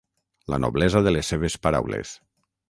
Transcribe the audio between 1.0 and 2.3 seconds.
de les seves paraules.